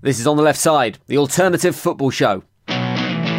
This 0.00 0.20
is 0.20 0.28
On 0.28 0.36
the 0.36 0.44
Left 0.44 0.60
Side, 0.60 0.98
the 1.08 1.18
alternative 1.18 1.74
football 1.74 2.10
show. 2.10 2.44
Guardiola 2.68 3.34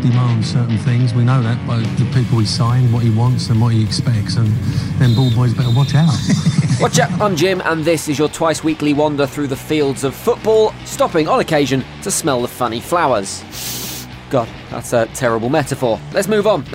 demands 0.00 0.52
certain 0.52 0.78
things. 0.78 1.12
We 1.12 1.24
know 1.24 1.42
that 1.42 1.66
by 1.66 1.78
the 1.78 2.08
people 2.14 2.38
he 2.38 2.46
signed, 2.46 2.92
what 2.92 3.02
he 3.02 3.10
wants, 3.10 3.48
and 3.48 3.60
what 3.60 3.72
he 3.72 3.82
expects. 3.82 4.36
And 4.36 4.46
then 5.00 5.16
ball 5.16 5.34
boys 5.34 5.54
better 5.54 5.74
watch 5.74 5.96
out. 5.96 6.14
Watch 6.80 7.00
out, 7.00 7.10
I'm 7.20 7.34
Jim, 7.34 7.62
and 7.64 7.84
this 7.84 8.06
is 8.06 8.18
your 8.18 8.28
twice 8.28 8.62
weekly 8.62 8.92
wander 8.92 9.26
through 9.26 9.46
the 9.46 9.56
fields 9.56 10.04
of 10.04 10.14
football, 10.14 10.74
stopping 10.84 11.26
on 11.26 11.40
occasion 11.40 11.82
to 12.02 12.10
smell 12.10 12.42
the 12.42 12.48
funny 12.48 12.80
flowers. 12.80 13.42
God, 14.28 14.46
that's 14.70 14.92
a 14.92 15.06
terrible 15.06 15.48
metaphor. 15.48 15.98
Let's 16.12 16.28
move 16.28 16.46
on. 16.46 16.66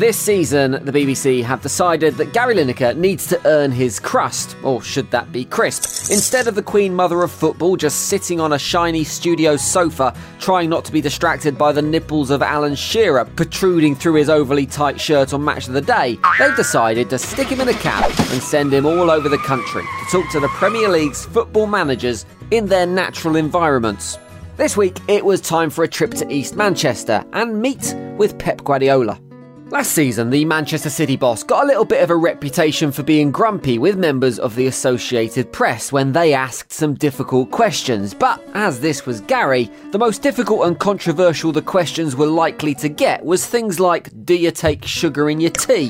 This 0.00 0.16
season, 0.16 0.82
the 0.86 0.92
BBC 0.92 1.44
have 1.44 1.60
decided 1.60 2.14
that 2.14 2.32
Gary 2.32 2.54
Lineker 2.54 2.96
needs 2.96 3.26
to 3.26 3.46
earn 3.46 3.70
his 3.70 4.00
crust, 4.00 4.56
or 4.62 4.80
should 4.80 5.10
that 5.10 5.30
be 5.30 5.44
crisp? 5.44 6.10
Instead 6.10 6.48
of 6.48 6.54
the 6.54 6.62
Queen 6.62 6.94
Mother 6.94 7.22
of 7.22 7.30
Football 7.30 7.76
just 7.76 8.08
sitting 8.08 8.40
on 8.40 8.54
a 8.54 8.58
shiny 8.58 9.04
studio 9.04 9.58
sofa, 9.58 10.16
trying 10.38 10.70
not 10.70 10.86
to 10.86 10.92
be 10.92 11.02
distracted 11.02 11.58
by 11.58 11.70
the 11.70 11.82
nipples 11.82 12.30
of 12.30 12.40
Alan 12.40 12.74
Shearer 12.74 13.26
protruding 13.26 13.94
through 13.94 14.14
his 14.14 14.30
overly 14.30 14.64
tight 14.64 14.98
shirt 14.98 15.34
on 15.34 15.44
Match 15.44 15.68
of 15.68 15.74
the 15.74 15.82
Day, 15.82 16.18
they've 16.38 16.56
decided 16.56 17.10
to 17.10 17.18
stick 17.18 17.48
him 17.48 17.60
in 17.60 17.68
a 17.68 17.74
cab 17.74 18.10
and 18.32 18.42
send 18.42 18.72
him 18.72 18.86
all 18.86 19.10
over 19.10 19.28
the 19.28 19.36
country 19.36 19.82
to 19.82 20.10
talk 20.10 20.30
to 20.30 20.40
the 20.40 20.48
Premier 20.48 20.88
League's 20.88 21.26
football 21.26 21.66
managers 21.66 22.24
in 22.52 22.64
their 22.64 22.86
natural 22.86 23.36
environments. 23.36 24.18
This 24.56 24.78
week, 24.78 24.96
it 25.08 25.22
was 25.22 25.42
time 25.42 25.68
for 25.68 25.84
a 25.84 25.88
trip 25.88 26.14
to 26.14 26.32
East 26.32 26.56
Manchester 26.56 27.22
and 27.34 27.60
meet 27.60 27.94
with 28.16 28.38
Pep 28.38 28.64
Guardiola. 28.64 29.20
Last 29.70 29.92
season, 29.92 30.30
the 30.30 30.44
Manchester 30.46 30.90
City 30.90 31.14
boss 31.14 31.44
got 31.44 31.62
a 31.62 31.66
little 31.68 31.84
bit 31.84 32.02
of 32.02 32.10
a 32.10 32.16
reputation 32.16 32.90
for 32.90 33.04
being 33.04 33.30
grumpy 33.30 33.78
with 33.78 33.96
members 33.96 34.40
of 34.40 34.56
the 34.56 34.66
Associated 34.66 35.52
Press 35.52 35.92
when 35.92 36.10
they 36.10 36.34
asked 36.34 36.72
some 36.72 36.94
difficult 36.94 37.52
questions. 37.52 38.12
But 38.12 38.42
as 38.54 38.80
this 38.80 39.06
was 39.06 39.20
Gary, 39.20 39.70
the 39.92 39.98
most 39.98 40.22
difficult 40.22 40.66
and 40.66 40.76
controversial 40.76 41.52
the 41.52 41.62
questions 41.62 42.16
were 42.16 42.26
likely 42.26 42.74
to 42.74 42.88
get 42.88 43.24
was 43.24 43.46
things 43.46 43.78
like 43.78 44.10
Do 44.24 44.34
you 44.34 44.50
take 44.50 44.84
sugar 44.84 45.30
in 45.30 45.38
your 45.38 45.52
tea? 45.52 45.88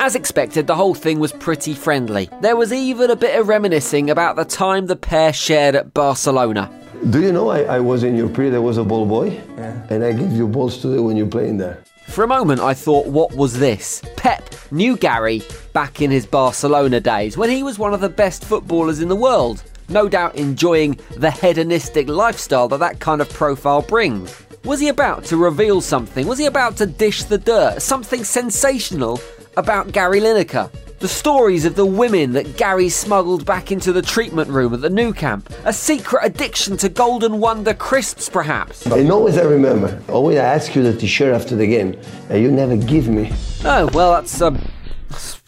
As 0.00 0.16
expected, 0.16 0.66
the 0.66 0.74
whole 0.74 0.94
thing 0.94 1.20
was 1.20 1.32
pretty 1.32 1.72
friendly. 1.72 2.28
There 2.40 2.56
was 2.56 2.72
even 2.72 3.12
a 3.12 3.16
bit 3.16 3.38
of 3.38 3.46
reminiscing 3.46 4.10
about 4.10 4.34
the 4.34 4.44
time 4.44 4.86
the 4.86 4.96
pair 4.96 5.32
shared 5.32 5.76
at 5.76 5.94
Barcelona. 5.94 6.68
Do 7.10 7.22
you 7.22 7.30
know 7.30 7.50
I, 7.50 7.76
I 7.76 7.78
was 7.78 8.02
in 8.02 8.16
your 8.16 8.28
period, 8.28 8.54
I 8.54 8.58
was 8.58 8.76
a 8.76 8.82
ball 8.82 9.06
boy, 9.06 9.40
and 9.88 10.02
I 10.02 10.12
give 10.12 10.32
you 10.32 10.48
balls 10.48 10.82
today 10.82 10.98
when 10.98 11.16
you're 11.16 11.28
playing 11.28 11.58
there. 11.58 11.80
For 12.14 12.22
a 12.22 12.28
moment, 12.28 12.60
I 12.60 12.74
thought, 12.74 13.08
what 13.08 13.34
was 13.34 13.58
this? 13.58 14.00
Pep 14.14 14.48
knew 14.70 14.96
Gary 14.96 15.42
back 15.72 16.00
in 16.00 16.12
his 16.12 16.26
Barcelona 16.26 17.00
days 17.00 17.36
when 17.36 17.50
he 17.50 17.64
was 17.64 17.76
one 17.76 17.92
of 17.92 18.00
the 18.00 18.08
best 18.08 18.44
footballers 18.44 19.00
in 19.00 19.08
the 19.08 19.16
world. 19.16 19.64
No 19.88 20.08
doubt 20.08 20.36
enjoying 20.36 20.96
the 21.16 21.32
hedonistic 21.32 22.08
lifestyle 22.08 22.68
that 22.68 22.78
that 22.78 23.00
kind 23.00 23.20
of 23.20 23.28
profile 23.30 23.82
brings. 23.82 24.32
Was 24.64 24.78
he 24.78 24.90
about 24.90 25.24
to 25.24 25.36
reveal 25.36 25.80
something? 25.80 26.24
Was 26.28 26.38
he 26.38 26.46
about 26.46 26.76
to 26.76 26.86
dish 26.86 27.24
the 27.24 27.36
dirt? 27.36 27.82
Something 27.82 28.22
sensational 28.22 29.20
about 29.56 29.90
Gary 29.90 30.20
Lineker? 30.20 30.70
The 31.04 31.08
stories 31.08 31.66
of 31.66 31.74
the 31.74 31.84
women 31.84 32.32
that 32.32 32.56
Gary 32.56 32.88
smuggled 32.88 33.44
back 33.44 33.70
into 33.70 33.92
the 33.92 34.00
treatment 34.00 34.48
room 34.48 34.72
at 34.72 34.80
the 34.80 34.88
Nou 34.88 35.12
Camp. 35.12 35.52
A 35.66 35.72
secret 35.74 36.24
addiction 36.24 36.78
to 36.78 36.88
Golden 36.88 37.40
Wonder 37.40 37.74
crisps, 37.74 38.30
perhaps. 38.30 38.86
And 38.86 39.12
always 39.12 39.36
I 39.36 39.42
remember, 39.42 40.02
always 40.08 40.38
I 40.38 40.44
ask 40.44 40.74
you 40.74 40.82
the 40.82 40.96
t-shirt 40.96 41.34
after 41.34 41.56
the 41.56 41.66
game, 41.66 42.00
and 42.30 42.42
you 42.42 42.50
never 42.50 42.74
give 42.74 43.08
me. 43.08 43.30
Oh, 43.66 43.90
well, 43.92 44.12
that's, 44.12 44.40
um, 44.40 44.58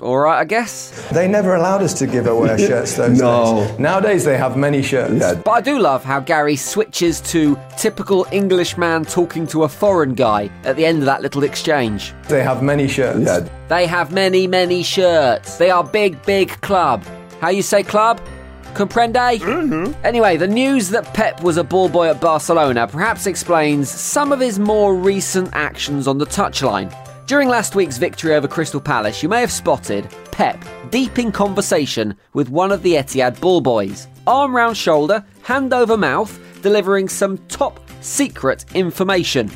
all 0.00 0.18
right, 0.18 0.40
I 0.40 0.44
guess. 0.44 0.90
They 1.10 1.26
never 1.28 1.54
allowed 1.54 1.82
us 1.82 1.94
to 1.94 2.06
give 2.06 2.26
away 2.26 2.50
our 2.50 2.58
shirts 2.68 2.96
those 2.96 3.18
No. 3.20 3.64
days. 3.66 3.78
Nowadays 3.78 4.24
they 4.24 4.36
have 4.36 4.56
many 4.56 4.82
shirts. 4.82 5.14
Yeah. 5.20 5.34
But 5.34 5.50
I 5.50 5.60
do 5.60 5.78
love 5.78 6.04
how 6.04 6.20
Gary 6.20 6.56
switches 6.56 7.20
to 7.32 7.58
typical 7.76 8.26
Englishman 8.32 9.04
talking 9.04 9.46
to 9.48 9.64
a 9.64 9.68
foreign 9.68 10.14
guy 10.14 10.50
at 10.64 10.76
the 10.76 10.84
end 10.86 10.98
of 10.98 11.06
that 11.06 11.22
little 11.22 11.42
exchange. 11.42 12.12
They 12.28 12.42
have 12.42 12.62
many 12.62 12.88
shirts. 12.88 13.20
Yeah. 13.26 13.48
They 13.68 13.86
have 13.86 14.12
many, 14.12 14.46
many 14.46 14.82
shirts. 14.82 15.56
They 15.58 15.70
are 15.70 15.82
big, 15.84 16.22
big 16.24 16.60
club. 16.60 17.04
How 17.40 17.48
you 17.50 17.62
say 17.62 17.82
club? 17.82 18.20
Comprende? 18.74 19.38
Mm-hmm. 19.38 19.92
Anyway, 20.04 20.36
the 20.36 20.46
news 20.46 20.90
that 20.90 21.04
Pep 21.14 21.42
was 21.42 21.56
a 21.56 21.64
ball 21.64 21.88
boy 21.88 22.08
at 22.10 22.20
Barcelona 22.20 22.86
perhaps 22.86 23.26
explains 23.26 23.90
some 23.90 24.32
of 24.32 24.40
his 24.40 24.58
more 24.58 24.94
recent 24.94 25.48
actions 25.54 26.06
on 26.06 26.18
the 26.18 26.26
touchline. 26.26 26.92
During 27.26 27.48
last 27.48 27.74
week's 27.74 27.98
victory 27.98 28.36
over 28.36 28.46
Crystal 28.46 28.80
Palace, 28.80 29.20
you 29.20 29.28
may 29.28 29.40
have 29.40 29.50
spotted 29.50 30.08
Pep 30.30 30.64
deep 30.90 31.18
in 31.18 31.32
conversation 31.32 32.14
with 32.34 32.50
one 32.50 32.70
of 32.70 32.84
the 32.84 32.94
Etihad 32.94 33.40
ball 33.40 33.60
boys. 33.60 34.06
Arm 34.28 34.54
round 34.54 34.76
shoulder, 34.76 35.24
hand 35.42 35.72
over 35.72 35.96
mouth, 35.96 36.38
delivering 36.62 37.08
some 37.08 37.38
top 37.48 37.80
secret 38.00 38.64
information. 38.76 39.50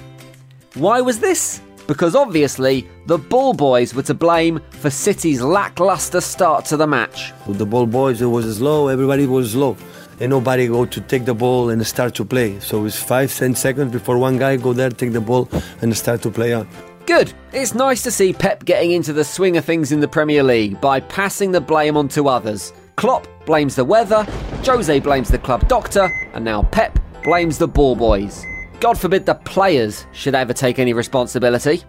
Why 0.75 1.01
was 1.01 1.21
this? 1.21 1.61
Because 1.87 2.17
obviously, 2.17 2.89
the 3.07 3.19
ball 3.19 3.55
boys 3.55 3.95
were 3.95 4.03
to 4.03 4.15
blame 4.15 4.61
for 4.71 4.91
City's 4.91 5.41
lackluster 5.41 6.21
start 6.21 6.65
to 6.67 6.77
the 6.77 6.89
match. 6.89 7.33
With 7.47 7.59
the 7.59 7.67
ball 7.67 7.87
boys, 7.87 8.21
it 8.21 8.27
was 8.27 8.57
slow. 8.57 8.89
Everybody 8.89 9.27
was 9.27 9.53
slow, 9.53 9.77
and 10.19 10.31
nobody 10.31 10.67
go 10.67 10.87
to 10.87 11.01
take 11.03 11.25
the 11.25 11.35
ball 11.35 11.71
and 11.71 11.87
start 11.87 12.17
to 12.17 12.25
play. 12.25 12.59
So 12.59 12.85
it's 12.85 13.01
five, 13.01 13.33
ten 13.33 13.55
seconds 13.55 13.93
before 13.93 14.19
one 14.19 14.39
guy 14.39 14.57
go 14.57 14.73
there, 14.73 14.91
take 14.91 15.13
the 15.13 15.21
ball, 15.21 15.49
and 15.83 15.97
start 15.97 16.23
to 16.23 16.31
play 16.33 16.53
out. 16.53 16.67
Good. 17.11 17.33
It's 17.53 17.75
nice 17.75 18.03
to 18.03 18.11
see 18.13 18.33
Pep 18.33 18.65
getting 18.65 18.93
into 18.93 19.13
the 19.13 19.25
swing 19.25 19.57
of 19.57 19.65
things 19.65 19.91
in 19.91 19.99
the 19.99 20.07
Premier 20.07 20.45
League 20.45 20.81
by 20.81 21.01
passing 21.01 21.51
the 21.51 21.61
blame 21.61 21.97
on 21.97 22.07
to 22.11 22.29
others. 22.29 22.73
Klopp 22.95 23.27
blames 23.47 23.75
the 23.75 23.85
weather, 23.85 24.23
Jose 24.65 25.01
blames 25.01 25.29
the 25.29 25.41
club 25.41 25.67
doctor, 25.67 26.09
and 26.35 26.45
now 26.45 26.63
Pep 26.63 27.01
blames 27.25 27.59
the 27.59 27.67
ball 27.67 27.97
boys. 27.97 28.47
God 28.79 28.97
forbid 28.97 29.27
the 29.27 29.35
players 29.35 30.07
should 30.13 30.37
ever 30.37 30.53
take 30.53 30.79
any 30.79 30.93
responsibility. 30.93 31.83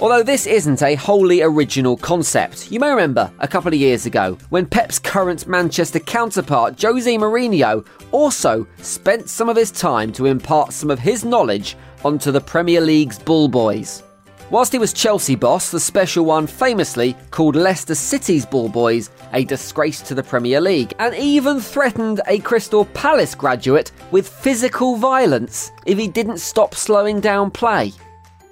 Although 0.00 0.22
this 0.22 0.46
isn't 0.46 0.82
a 0.82 0.96
wholly 0.96 1.40
original 1.40 1.96
concept, 1.96 2.70
you 2.70 2.78
may 2.78 2.90
remember 2.90 3.32
a 3.38 3.48
couple 3.48 3.72
of 3.72 3.80
years 3.80 4.04
ago 4.04 4.36
when 4.50 4.66
Pep's 4.66 4.98
current 4.98 5.46
Manchester 5.46 5.98
counterpart, 5.98 6.78
Jose 6.82 7.16
Mourinho, 7.16 7.86
also 8.12 8.66
spent 8.82 9.30
some 9.30 9.48
of 9.48 9.56
his 9.56 9.70
time 9.70 10.12
to 10.12 10.26
impart 10.26 10.74
some 10.74 10.90
of 10.90 10.98
his 10.98 11.24
knowledge 11.24 11.74
onto 12.04 12.30
the 12.30 12.40
Premier 12.42 12.82
League's 12.82 13.18
Bull 13.18 13.48
Boys. 13.48 14.02
Whilst 14.48 14.72
he 14.72 14.78
was 14.78 14.92
Chelsea 14.92 15.34
boss, 15.34 15.72
the 15.72 15.80
special 15.80 16.24
one 16.24 16.46
famously 16.46 17.16
called 17.32 17.56
Leicester 17.56 17.96
City's 17.96 18.46
Ball 18.46 18.68
Boys 18.68 19.10
a 19.32 19.44
disgrace 19.44 20.00
to 20.02 20.14
the 20.14 20.22
Premier 20.22 20.60
League 20.60 20.94
and 21.00 21.16
even 21.16 21.58
threatened 21.58 22.20
a 22.28 22.38
Crystal 22.38 22.84
Palace 22.84 23.34
graduate 23.34 23.90
with 24.12 24.28
physical 24.28 24.94
violence 24.96 25.72
if 25.84 25.98
he 25.98 26.06
didn't 26.06 26.38
stop 26.38 26.76
slowing 26.76 27.18
down 27.18 27.50
play. 27.50 27.92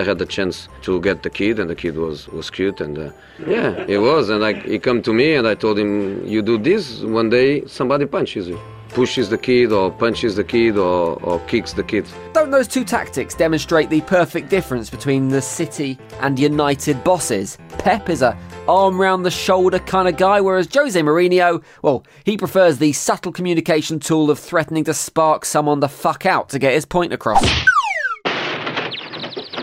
I 0.01 0.03
had 0.03 0.19
the 0.19 0.27
chance 0.27 0.69
to 0.83 1.01
get 1.01 1.23
the 1.23 1.31
kid, 1.31 1.61
and 1.61 1.71
the 1.71 1.77
kid 1.77 1.97
was, 1.97 2.27
was 2.27 2.51
cute, 2.51 2.81
and 2.81 2.99
uh, 2.99 3.11
yeah, 3.47 3.87
he 3.87 3.97
was. 3.97 4.31
And 4.31 4.45
I, 4.45 4.55
he 4.55 4.81
come 4.81 5.01
to 5.03 5.13
me, 5.13 5.35
and 5.35 5.47
I 5.47 5.55
told 5.55 5.79
him, 5.79 6.27
"You 6.27 6.43
do 6.43 6.59
this, 6.59 7.03
one 7.03 7.31
day 7.31 7.65
somebody 7.67 8.05
punches 8.07 8.49
you, 8.49 8.59
pushes 8.95 9.29
the 9.29 9.39
kid, 9.39 9.73
or 9.73 9.91
punches 9.91 10.37
the 10.37 10.45
kid, 10.45 10.79
or, 10.79 11.23
or 11.23 11.39
kicks 11.41 11.73
the 11.73 11.83
kid." 11.83 12.07
Don't 12.33 12.51
those 12.51 12.69
two 12.69 12.85
tactics 12.85 13.35
demonstrate 13.35 13.91
the 13.91 14.01
perfect 14.03 14.49
difference 14.49 14.89
between 14.89 15.29
the 15.29 15.43
City 15.43 15.99
and 16.21 16.39
United 16.39 17.05
bosses? 17.05 17.59
Pep 17.79 18.09
is 18.09 18.23
a 18.23 18.39
arm 18.69 19.01
round 19.01 19.27
the 19.27 19.31
shoulder 19.31 19.79
kind 19.79 20.09
of 20.09 20.17
guy, 20.17 20.41
whereas 20.41 20.69
Jose 20.73 20.99
Mourinho, 21.01 21.63
well, 21.83 22.05
he 22.25 22.37
prefers 22.37 22.79
the 22.79 22.93
subtle 22.93 23.33
communication 23.33 24.01
tool 24.01 24.31
of 24.31 24.39
threatening 24.39 24.85
to 24.85 24.95
spark 24.95 25.45
someone 25.45 25.81
the 25.81 25.89
fuck 25.89 26.25
out 26.25 26.49
to 26.49 26.59
get 26.59 26.73
his 26.73 26.87
point 26.87 27.13
across. 27.13 27.45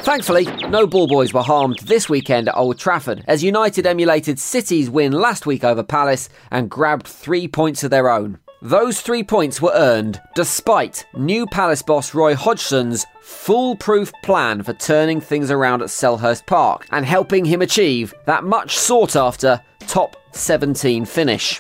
Thankfully, 0.02 0.46
no 0.68 0.88
ball 0.88 1.08
boys 1.08 1.32
were 1.32 1.44
harmed 1.44 1.78
this 1.80 2.10
weekend 2.10 2.50
at 2.50 2.58
Old 2.58 2.80
Trafford 2.80 3.24
as 3.28 3.44
United 3.44 3.86
emulated 3.86 4.40
City's 4.40 4.90
win 4.90 5.12
last 5.12 5.46
week 5.46 5.64
over 5.64 5.84
Palace 5.84 6.28
and 6.50 6.72
grabbed 6.72 7.08
three 7.08 7.48
points 7.48 7.84
of 7.84 7.92
their 7.92 8.10
own. 8.10 8.40
Those 8.64 9.02
three 9.02 9.24
points 9.24 9.60
were 9.60 9.72
earned 9.74 10.22
despite 10.36 11.08
new 11.16 11.48
Palace 11.48 11.82
boss 11.82 12.14
Roy 12.14 12.36
Hodgson's 12.36 13.08
foolproof 13.20 14.12
plan 14.22 14.62
for 14.62 14.74
turning 14.74 15.20
things 15.20 15.50
around 15.50 15.82
at 15.82 15.88
Selhurst 15.88 16.46
Park 16.46 16.86
and 16.92 17.04
helping 17.04 17.44
him 17.44 17.64
achieve 17.64 18.14
that 18.26 18.44
much 18.44 18.78
sought 18.78 19.16
after 19.16 19.60
top 19.88 20.16
17 20.34 21.06
finish. 21.06 21.58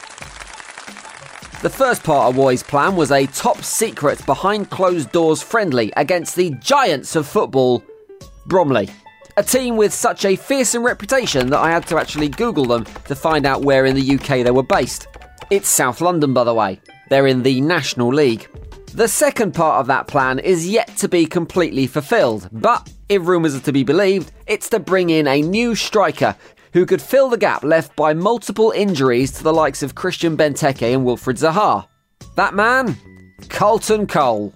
The 1.63 1.74
first 1.75 2.03
part 2.03 2.30
of 2.30 2.38
Roy's 2.38 2.62
plan 2.62 2.95
was 2.95 3.12
a 3.12 3.25
top 3.25 3.63
secret 3.63 4.24
behind 4.27 4.69
closed 4.69 5.12
doors 5.12 5.42
friendly 5.42 5.92
against 5.97 6.36
the 6.36 6.51
giants 6.59 7.15
of 7.15 7.27
football, 7.27 7.83
Bromley. 8.45 8.89
A 9.38 9.44
team 9.44 9.75
with 9.75 9.92
such 9.92 10.24
a 10.25 10.36
fearsome 10.36 10.83
reputation 10.83 11.50
that 11.50 11.62
I 11.62 11.71
had 11.71 11.88
to 11.88 11.97
actually 11.97 12.30
Google 12.30 12.65
them 12.65 12.86
to 13.06 13.15
find 13.15 13.47
out 13.47 13.63
where 13.63 13.88
in 13.88 13.95
the 13.95 14.19
UK 14.19 14.44
they 14.44 14.51
were 14.51 14.62
based. 14.62 15.07
It's 15.50 15.68
South 15.68 16.02
London, 16.02 16.34
by 16.34 16.44
the 16.44 16.54
way. 16.54 16.80
They're 17.10 17.28
in 17.28 17.44
the 17.44 17.60
National 17.62 18.10
League. 18.10 18.48
The 18.94 19.08
second 19.08 19.54
part 19.54 19.80
of 19.80 19.88
that 19.88 20.08
plan 20.08 20.40
is 20.40 20.68
yet 20.68 20.96
to 20.98 21.08
be 21.08 21.26
completely 21.26 21.88
fulfilled, 21.88 22.50
but 22.52 22.92
if 23.10 23.26
rumours 23.26 23.56
are 23.56 23.62
to 23.62 23.72
be 23.72 23.84
believed, 23.84 24.32
it's 24.48 24.70
to 24.70 24.80
bring 24.80 25.10
in 25.10 25.28
a 25.28 25.42
new 25.42 25.76
striker 25.76 26.36
who 26.74 26.86
could 26.86 27.02
fill 27.02 27.30
the 27.30 27.38
gap 27.38 27.64
left 27.64 27.96
by 27.96 28.14
multiple 28.14 28.72
injuries 28.72 29.32
to 29.32 29.44
the 29.44 29.54
likes 29.54 29.84
of 29.84 29.96
Christian 29.96 30.38
Benteke 30.38 30.94
and 30.94 31.06
Wilfried 31.06 31.38
Zaha. 31.38 31.88
That 32.36 32.54
man? 32.54 32.98
Carlton 33.50 34.08
Cole. 34.08 34.54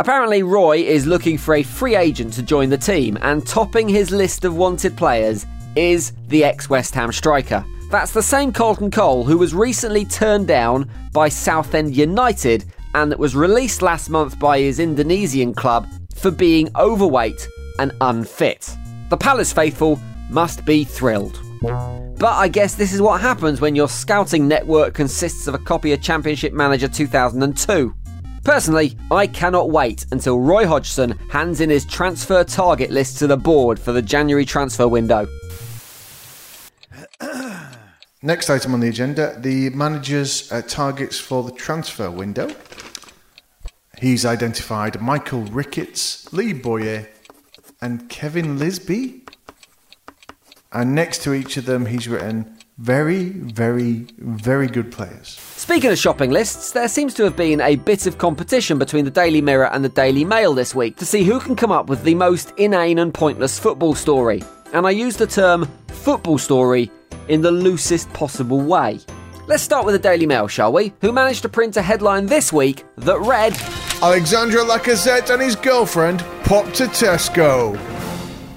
Apparently, 0.00 0.42
Roy 0.42 0.78
is 0.78 1.06
looking 1.06 1.38
for 1.38 1.54
a 1.54 1.62
free 1.62 1.94
agent 1.94 2.32
to 2.34 2.42
join 2.42 2.70
the 2.70 2.78
team, 2.78 3.16
and 3.22 3.46
topping 3.46 3.88
his 3.88 4.10
list 4.10 4.44
of 4.44 4.56
wanted 4.56 4.96
players 4.96 5.46
is 5.76 6.12
the 6.28 6.44
ex 6.44 6.68
West 6.68 6.94
Ham 6.94 7.12
striker. 7.12 7.64
That's 7.92 8.12
the 8.12 8.22
same 8.22 8.52
Carlton 8.52 8.90
Cole 8.90 9.22
who 9.22 9.36
was 9.36 9.54
recently 9.54 10.06
turned 10.06 10.46
down 10.46 10.88
by 11.12 11.28
Southend 11.28 11.94
United 11.94 12.64
and 12.94 13.12
that 13.12 13.18
was 13.18 13.36
released 13.36 13.82
last 13.82 14.08
month 14.08 14.38
by 14.38 14.60
his 14.60 14.80
Indonesian 14.80 15.52
club 15.52 15.86
for 16.14 16.30
being 16.30 16.70
overweight 16.74 17.46
and 17.78 17.92
unfit. 18.00 18.74
The 19.10 19.18
Palace 19.18 19.52
faithful 19.52 20.00
must 20.30 20.64
be 20.64 20.84
thrilled. 20.84 21.38
But 21.60 22.32
I 22.32 22.48
guess 22.48 22.76
this 22.76 22.94
is 22.94 23.02
what 23.02 23.20
happens 23.20 23.60
when 23.60 23.76
your 23.76 23.90
scouting 23.90 24.48
network 24.48 24.94
consists 24.94 25.46
of 25.46 25.52
a 25.52 25.58
copy 25.58 25.92
of 25.92 26.00
Championship 26.00 26.54
Manager 26.54 26.88
2002. 26.88 27.94
Personally, 28.42 28.96
I 29.10 29.26
cannot 29.26 29.68
wait 29.68 30.06
until 30.12 30.40
Roy 30.40 30.66
Hodgson 30.66 31.10
hands 31.28 31.60
in 31.60 31.68
his 31.68 31.84
transfer 31.84 32.42
target 32.42 32.90
list 32.90 33.18
to 33.18 33.26
the 33.26 33.36
board 33.36 33.78
for 33.78 33.92
the 33.92 34.00
January 34.00 34.46
transfer 34.46 34.88
window. 34.88 35.28
Next 38.24 38.48
item 38.50 38.72
on 38.72 38.78
the 38.78 38.88
agenda 38.88 39.36
the 39.36 39.70
manager's 39.70 40.50
uh, 40.52 40.62
targets 40.62 41.18
for 41.18 41.42
the 41.42 41.50
transfer 41.50 42.08
window. 42.08 42.54
He's 43.98 44.24
identified 44.24 45.00
Michael 45.00 45.42
Ricketts, 45.42 46.32
Lee 46.32 46.52
Bowyer, 46.52 47.08
and 47.80 48.08
Kevin 48.08 48.60
Lisbie. 48.60 49.22
And 50.72 50.94
next 50.94 51.22
to 51.24 51.34
each 51.34 51.56
of 51.56 51.66
them, 51.66 51.86
he's 51.86 52.06
written 52.08 52.58
very, 52.78 53.24
very, 53.30 54.06
very 54.18 54.68
good 54.68 54.92
players. 54.92 55.38
Speaking 55.56 55.90
of 55.90 55.98
shopping 55.98 56.30
lists, 56.30 56.70
there 56.70 56.88
seems 56.88 57.14
to 57.14 57.24
have 57.24 57.36
been 57.36 57.60
a 57.60 57.76
bit 57.76 58.06
of 58.06 58.18
competition 58.18 58.78
between 58.78 59.04
the 59.04 59.10
Daily 59.10 59.40
Mirror 59.40 59.66
and 59.72 59.84
the 59.84 59.88
Daily 59.88 60.24
Mail 60.24 60.54
this 60.54 60.74
week 60.74 60.96
to 60.96 61.06
see 61.06 61.24
who 61.24 61.40
can 61.40 61.56
come 61.56 61.72
up 61.72 61.88
with 61.88 62.04
the 62.04 62.14
most 62.14 62.52
inane 62.56 63.00
and 63.00 63.12
pointless 63.12 63.58
football 63.58 63.94
story. 63.94 64.42
And 64.72 64.86
I 64.86 64.90
use 64.90 65.16
the 65.16 65.26
term 65.26 65.68
football 65.88 66.38
story 66.38 66.90
in 67.28 67.42
the 67.42 67.50
loosest 67.50 68.12
possible 68.12 68.60
way. 68.60 69.00
Let's 69.46 69.62
start 69.62 69.84
with 69.84 69.94
the 69.94 69.98
Daily 69.98 70.26
Mail, 70.26 70.46
shall 70.48 70.72
we? 70.72 70.92
Who 71.00 71.12
managed 71.12 71.42
to 71.42 71.48
print 71.48 71.76
a 71.76 71.82
headline 71.82 72.26
this 72.26 72.52
week 72.52 72.84
that 72.96 73.18
read 73.20 73.56
Alexandre 74.02 74.58
Lacazette 74.58 75.30
and 75.30 75.42
his 75.42 75.56
girlfriend 75.56 76.24
pop 76.44 76.72
to 76.74 76.84
Tesco. 76.84 77.76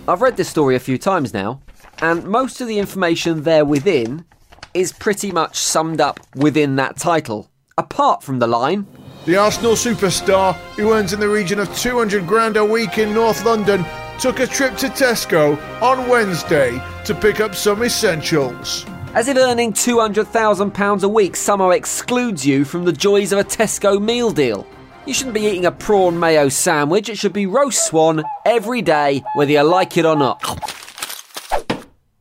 I've 0.08 0.22
read 0.22 0.38
this 0.38 0.50
story 0.50 0.76
a 0.76 0.80
few 0.80 0.98
times 0.98 1.34
now, 1.34 1.62
and 2.02 2.24
most 2.24 2.62
of 2.62 2.68
the 2.68 2.78
information 2.78 3.44
there 3.44 3.66
within 3.66 4.26
is 4.74 4.94
pretty 4.94 5.32
much 5.32 5.58
summed 5.58 6.02
up 6.02 6.20
within 6.36 6.76
that 6.76 6.98
title, 6.98 7.50
apart 7.78 8.22
from 8.22 8.40
the 8.40 8.48
line 8.48 8.86
The 9.26 9.38
Arsenal 9.38 9.74
superstar, 9.74 10.54
who 10.78 10.94
earns 10.94 11.14
in 11.14 11.20
the 11.20 11.30
region 11.30 11.60
of 11.60 11.76
200 11.78 12.28
grand 12.28 12.58
a 12.58 12.66
week 12.66 12.98
in 12.98 13.14
North 13.14 13.44
London, 13.44 13.86
took 14.20 14.40
a 14.40 14.48
trip 14.48 14.76
to 14.78 14.88
Tesco 14.88 15.58
on 15.82 16.08
Wednesday 16.08 16.82
to 17.06 17.14
pick 17.14 17.40
up 17.40 17.56
some 17.56 17.84
essentials. 17.84 18.86
As 19.14 19.28
if 19.28 19.38
earning 19.38 19.74
£200,000 19.74 21.04
a 21.04 21.08
week 21.08 21.36
somehow 21.36 21.70
excludes 21.70 22.46
you 22.46 22.66
from 22.66 22.86
the 22.86 22.92
joys 22.92 23.32
of 23.32 23.40
a 23.40 23.44
Tesco 23.44 24.02
meal 24.02 24.32
deal. 24.32 24.66
You 25.06 25.14
shouldn't 25.14 25.36
be 25.36 25.46
eating 25.46 25.66
a 25.66 25.72
prawn 25.72 26.20
mayo 26.20 26.50
sandwich, 26.50 27.10
it 27.10 27.18
should 27.18 27.34
be 27.34 27.46
roast 27.46 27.88
swan 27.88 28.24
every 28.46 28.82
day, 28.82 29.24
whether 29.36 29.52
you 29.52 29.62
like 29.62 29.98
it 29.98 30.06
or 30.06 30.16
not. 30.16 30.42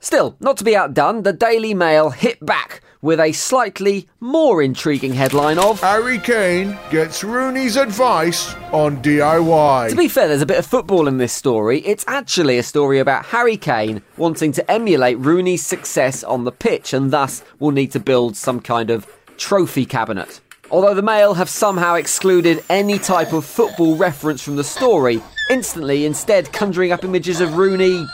Still, 0.00 0.37
not 0.38 0.58
to 0.58 0.64
be 0.64 0.76
outdone, 0.76 1.23
the 1.23 1.32
Daily 1.32 1.73
Mail 1.73 2.11
hit 2.11 2.44
back 2.44 2.84
with 3.05 3.21
a 3.21 3.33
slightly 3.33 4.09
more 4.21 4.62
intriguing 4.62 5.12
headline 5.12 5.59
of 5.59 5.79
Harry 5.83 6.19
Kane 6.19 6.75
gets 6.91 7.23
Rooney's 7.23 7.77
advice 7.77 8.55
on 8.73 8.97
DIY. 9.03 9.91
To 9.91 9.95
be 9.95 10.09
fair, 10.09 10.27
there's 10.27 10.41
a 10.41 10.47
bit 10.47 10.59
of 10.59 10.65
football 10.65 11.06
in 11.06 11.19
this 11.19 11.35
story. 11.35 11.81
It's 11.81 12.06
actually 12.09 12.56
a 12.56 12.62
story 12.62 12.99
about 13.01 13.27
Harry 13.27 13.59
Kane 13.59 14.01
wanting 14.17 14.53
to 14.53 14.71
emulate 14.71 15.19
Rooney's 15.19 15.67
success 15.67 16.25
on 16.25 16.45
the 16.45 16.51
pitch 16.51 16.95
and 16.95 17.11
thus 17.11 17.45
will 17.59 17.73
need 17.73 17.93
to 17.93 18.01
build 18.01 18.39
some 18.39 18.59
kind 18.59 18.89
of 18.89 19.06
trophy 19.37 19.85
cabinet. 19.85 20.41
Although 20.71 20.95
the 20.95 21.03
Mail 21.03 21.35
have 21.35 21.51
somehow 21.51 21.97
excluded 21.97 22.65
any 22.71 22.99
type 22.99 23.35
of 23.35 23.45
football 23.45 23.97
reference 23.97 24.41
from 24.41 24.56
the 24.56 24.65
story, 24.65 25.23
instantly 25.51 26.06
instead 26.06 26.55
conjuring 26.55 26.91
up 26.91 27.05
images 27.05 27.43
of 27.43 27.59
Rooney 27.59 28.06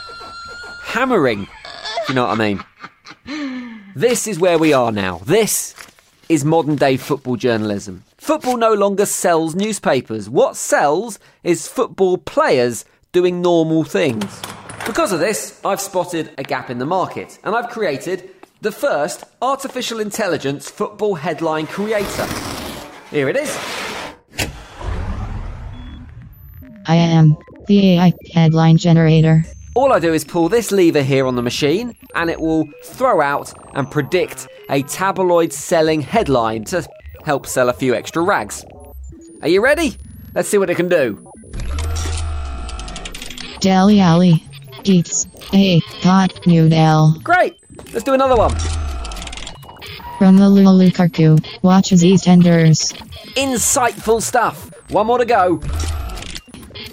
hammering. 0.83 1.47
You 2.09 2.15
know 2.15 2.27
what 2.27 2.41
I 2.41 2.53
mean. 2.53 3.50
This 3.95 4.25
is 4.25 4.39
where 4.39 4.57
we 4.57 4.71
are 4.71 4.91
now. 4.91 5.19
This 5.25 5.75
is 6.29 6.45
modern 6.45 6.77
day 6.77 6.95
football 6.95 7.35
journalism. 7.35 8.05
Football 8.17 8.55
no 8.55 8.73
longer 8.73 9.05
sells 9.05 9.53
newspapers. 9.53 10.29
What 10.29 10.55
sells 10.55 11.19
is 11.43 11.67
football 11.67 12.17
players 12.17 12.85
doing 13.11 13.41
normal 13.41 13.83
things. 13.83 14.41
Because 14.85 15.11
of 15.11 15.19
this, 15.19 15.59
I've 15.65 15.81
spotted 15.81 16.31
a 16.37 16.43
gap 16.43 16.69
in 16.69 16.77
the 16.77 16.85
market 16.85 17.37
and 17.43 17.53
I've 17.53 17.69
created 17.69 18.29
the 18.61 18.71
first 18.71 19.25
artificial 19.41 19.99
intelligence 19.99 20.69
football 20.69 21.15
headline 21.15 21.67
creator. 21.67 22.27
Here 23.09 23.27
it 23.27 23.35
is. 23.35 23.53
I 26.87 26.95
am 26.95 27.35
the 27.67 27.97
AI 27.97 28.13
headline 28.33 28.77
generator. 28.77 29.43
All 29.73 29.93
I 29.93 29.99
do 29.99 30.13
is 30.13 30.25
pull 30.25 30.49
this 30.49 30.71
lever 30.71 31.01
here 31.01 31.25
on 31.25 31.35
the 31.35 31.41
machine 31.41 31.95
and 32.13 32.29
it 32.29 32.41
will 32.41 32.67
throw 32.83 33.21
out 33.21 33.53
and 33.73 33.89
predict 33.89 34.49
a 34.69 34.83
tabloid 34.83 35.53
selling 35.53 36.01
headline 36.01 36.65
to 36.65 36.85
help 37.23 37.47
sell 37.47 37.69
a 37.69 37.73
few 37.73 37.95
extra 37.95 38.21
rags. 38.21 38.65
Are 39.41 39.47
you 39.47 39.63
ready? 39.63 39.95
Let's 40.35 40.49
see 40.49 40.57
what 40.57 40.69
it 40.69 40.75
can 40.75 40.89
do. 40.89 41.25
Dele 43.61 44.01
Alli 44.01 44.43
eats 44.83 45.25
a 45.53 45.79
hot 46.01 46.45
noodle. 46.45 47.15
Great! 47.23 47.57
Let's 47.93 48.03
do 48.03 48.13
another 48.13 48.35
one. 48.35 48.51
From 50.17 50.37
Romelu 50.37 50.91
Lukaku 50.91 51.41
watches 51.63 52.03
EastEnders. 52.03 52.91
Insightful 53.35 54.21
stuff. 54.21 54.69
One 54.91 55.07
more 55.07 55.17
to 55.17 55.25
go. 55.25 55.61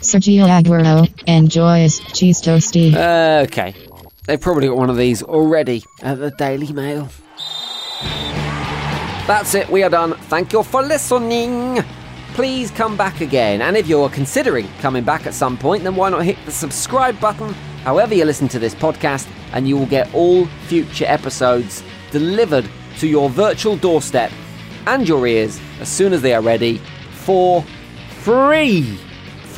Sergio 0.09 0.47
Aguero 0.49 1.07
enjoys 1.27 2.01
cheese 2.15 2.41
toasty. 2.41 2.95
Okay. 3.45 3.75
They've 4.25 4.41
probably 4.41 4.69
got 4.69 4.79
one 4.79 4.89
of 4.89 4.97
these 4.97 5.23
already 5.23 5.85
at 6.03 6.19
the 6.19 6.31
Daily 6.31 6.73
Mail. 6.73 7.11
That's 9.27 9.55
it, 9.55 9.69
we 9.69 9.83
are 9.83 9.91
done. 9.91 10.15
Thank 10.15 10.55
you 10.55 10.63
for 10.63 10.83
listening. 10.83 11.83
Please 12.33 12.71
come 12.71 12.97
back 12.97 13.21
again, 13.21 13.61
and 13.61 13.77
if 13.77 13.87
you're 13.87 14.09
considering 14.09 14.67
coming 14.81 15.05
back 15.05 15.27
at 15.27 15.35
some 15.35 15.59
point, 15.59 15.85
then 15.85 15.95
why 15.95 16.09
not 16.09 16.25
hit 16.25 16.38
the 16.47 16.53
subscribe 16.53 17.21
button 17.21 17.53
however 17.85 18.15
you 18.15 18.25
listen 18.25 18.49
to 18.49 18.59
this 18.59 18.75
podcast, 18.75 19.29
and 19.53 19.69
you 19.69 19.77
will 19.77 19.87
get 19.87 20.12
all 20.15 20.47
future 20.69 21.05
episodes 21.07 21.83
delivered 22.11 22.69
to 22.99 23.07
your 23.07 23.29
virtual 23.29 23.77
doorstep 23.77 24.33
and 24.87 25.07
your 25.07 25.27
ears 25.27 25.61
as 25.81 25.88
soon 25.88 26.15
as 26.15 26.23
they 26.23 26.35
are 26.35 26.43
ready 26.43 26.79
for 27.12 27.62
free. 28.21 28.99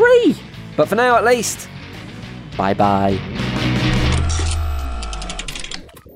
Free! 0.01 0.35
But 0.79 0.89
for 0.89 0.95
now, 0.95 1.15
at 1.17 1.27
least, 1.27 1.69
bye 2.57 2.73
bye. 2.73 3.19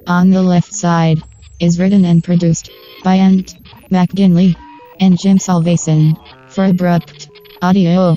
On 0.06 0.30
the 0.30 0.42
left 0.42 0.72
side 0.72 1.18
is 1.60 1.78
written 1.78 2.06
and 2.06 2.24
produced 2.24 2.70
by 3.02 3.16
Ant 3.16 3.56
McGinley 3.90 4.56
and 5.00 5.18
Jim 5.18 5.36
Salvason 5.36 6.16
for 6.50 6.64
abrupt 6.64 7.28
audio. 7.60 8.16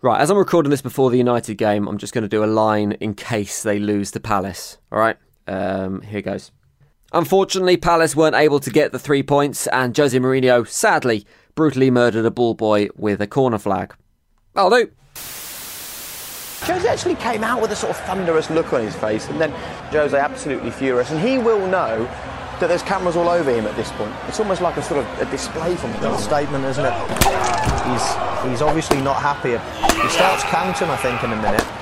Right, 0.00 0.20
as 0.20 0.30
I'm 0.30 0.38
recording 0.38 0.70
this 0.70 0.82
before 0.82 1.10
the 1.10 1.18
United 1.18 1.56
game, 1.56 1.88
I'm 1.88 1.98
just 1.98 2.14
going 2.14 2.22
to 2.22 2.28
do 2.28 2.44
a 2.44 2.46
line 2.46 2.92
in 2.92 3.14
case 3.14 3.64
they 3.64 3.80
lose 3.80 4.12
to 4.12 4.20
Palace. 4.20 4.78
All 4.92 5.00
right, 5.00 5.16
um, 5.48 6.02
here 6.02 6.22
goes. 6.22 6.52
Unfortunately, 7.12 7.76
Palace 7.76 8.14
weren't 8.14 8.36
able 8.36 8.60
to 8.60 8.70
get 8.70 8.92
the 8.92 9.00
three 9.00 9.24
points, 9.24 9.66
and 9.66 9.96
Jose 9.96 10.16
Mourinho 10.16 10.66
sadly 10.66 11.26
brutally 11.54 11.90
murdered 11.90 12.24
a 12.24 12.30
ball 12.30 12.54
boy 12.54 12.88
with 12.96 13.20
a 13.20 13.26
corner 13.26 13.58
flag. 13.58 13.94
I'll 14.54 14.70
do. 14.70 14.90
Jose 16.62 16.86
actually 16.86 17.16
came 17.16 17.42
out 17.42 17.60
with 17.60 17.72
a 17.72 17.76
sort 17.76 17.90
of 17.90 17.96
thunderous 18.04 18.48
look 18.48 18.72
on 18.72 18.82
his 18.82 18.94
face, 18.94 19.28
and 19.28 19.40
then 19.40 19.50
Jose 19.90 20.16
absolutely 20.16 20.70
furious, 20.70 21.10
and 21.10 21.20
he 21.20 21.38
will 21.38 21.66
know 21.66 22.04
that 22.60 22.68
there's 22.68 22.82
cameras 22.82 23.16
all 23.16 23.28
over 23.28 23.50
him 23.50 23.66
at 23.66 23.74
this 23.74 23.90
point. 23.92 24.14
It's 24.28 24.38
almost 24.38 24.60
like 24.62 24.76
a 24.76 24.82
sort 24.82 25.04
of 25.04 25.20
a 25.20 25.28
display 25.30 25.74
from 25.74 25.92
him. 25.94 26.04
a 26.12 26.18
statement, 26.18 26.64
isn't 26.64 26.84
it? 26.84 26.92
He's 27.90 28.48
he's 28.48 28.62
obviously 28.62 29.00
not 29.00 29.16
happy. 29.20 29.58
He 30.00 30.08
starts 30.08 30.44
counting, 30.44 30.88
I 30.88 30.96
think, 30.96 31.24
in 31.24 31.32
a 31.32 31.42
minute. 31.42 31.81